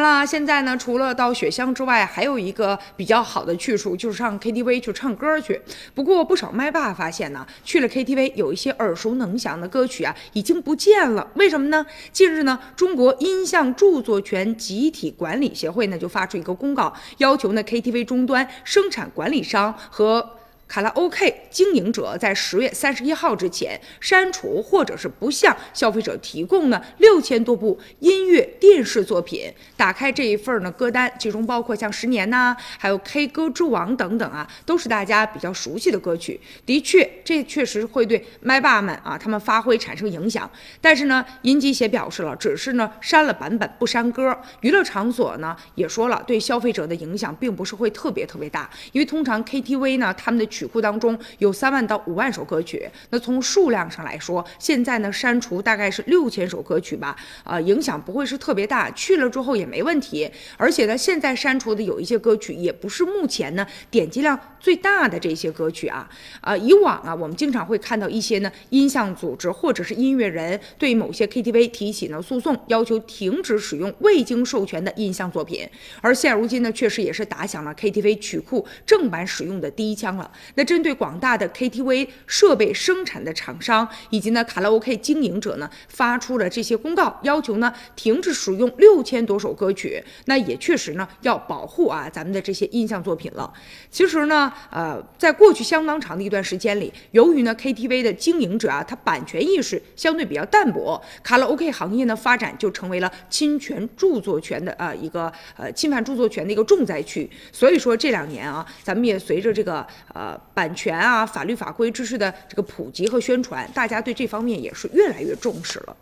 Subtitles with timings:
[0.00, 5.60] 然了，现在呢，除了到雪乡之外，还有一个比较好的去处，就是上 KTV 去唱歌去。
[5.94, 11.28] 不过不少麦霸发现呢，去了 KTV 有一些耳熟能详的歌曲啊，已经不见了。
[11.34, 11.84] 为什么呢？
[12.12, 20.39] 近日呢，中国音像著作权集体管理协会呢就发出一个公告，要求呢 KTV 终端生产管理商和
[20.70, 29.52] 卡拉 OK 经营者在十月三十一号之前删除或者是不向消费者提供呢六千多部音乐电视作品。
[29.76, 36.40] 打开这一份呢歌单，其中包括像《十年》呐，还有 K 歌之王等等啊，都是大家比较熟悉的歌曲。
[36.64, 40.50] 的确，这确实会对麦霸们啊他们发挥产生影响。
[40.80, 44.36] 但是呢，音集协表示了，只是呢删了版本不删歌。
[44.62, 60.28] 娱乐场所呢也说了，对消费者的影响并不是会特别特别大，因为通常 KTV 呢他们的曲库当中有三万到五万首歌曲，那从数量上来说，现在呢删除大概是六千首歌曲吧，啊，影响不会是特别大，去了之后也没问题。
[60.56, 75.68] 而且呢，现在删除的有一些歌曲，也不是目前呢点击量最大的这些歌曲啊，啊，以往啊，我们经常会看到一些呢音像组织或者是音乐人对某些 KTV 提起呢诉讼，要求停止使用未经授权的音像作品，
[76.00, 80.30] 而现如今呢，确实也是打响了 KTV 曲库正版使用的第一枪了。
[80.54, 90.02] 那针对广大的 KTV 设备生产的厂商以及呢卡拉 OK 经营者呢，发出了这些公告，要求呢停止使用六千多首歌曲。
[90.24, 93.52] 那也确实呢要保护啊咱们的这些音像作品了。
[93.90, 107.28] 其实呢，呃，在过去相当长的一段时间里，由于呢 KTV 的经营者啊，他版权意识相对比较淡薄，卡拉 OK 行业呢发展就成为了侵权著作权的呃一个呃侵犯著作权的一个重灾区。
[107.52, 115.96] 所以说这两年啊，咱们也随着这个呃版权啊法律法规知识的这个普及和宣传，大家对这方面也是越来越重视了。